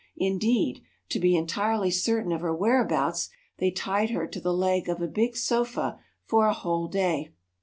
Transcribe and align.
Indeed, 0.17 0.81
to 1.09 1.19
be 1.19 1.35
entirely 1.35 1.91
certain 1.91 2.31
of 2.31 2.41
her 2.41 2.55
where 2.55 2.81
abouts, 2.83 3.29
they 3.59 3.69
tied 3.69 4.09
her 4.09 4.25
to 4.25 4.41
the 4.41 4.51
leg 4.51 4.89
of 4.89 4.99
a 4.99 5.07
big 5.07 5.37
sofa 5.37 5.99
for 6.25 6.47
a 6.47 6.53
whole 6.53 6.87
day! 6.87 7.33